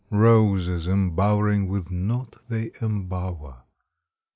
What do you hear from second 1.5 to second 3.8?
with naught they embower!